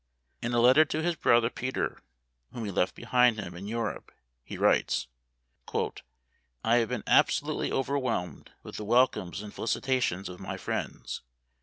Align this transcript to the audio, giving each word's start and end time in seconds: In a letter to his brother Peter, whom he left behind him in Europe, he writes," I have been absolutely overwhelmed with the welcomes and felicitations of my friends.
In 0.41 0.51
a 0.55 0.59
letter 0.59 0.83
to 0.83 1.03
his 1.03 1.15
brother 1.15 1.51
Peter, 1.51 2.01
whom 2.51 2.65
he 2.65 2.71
left 2.71 2.95
behind 2.95 3.37
him 3.39 3.53
in 3.55 3.67
Europe, 3.67 4.11
he 4.43 4.57
writes," 4.57 5.07
I 6.65 6.77
have 6.77 6.89
been 6.89 7.03
absolutely 7.05 7.71
overwhelmed 7.71 8.51
with 8.63 8.77
the 8.77 8.83
welcomes 8.83 9.43
and 9.43 9.53
felicitations 9.53 10.27
of 10.27 10.39
my 10.39 10.57
friends. 10.57 11.21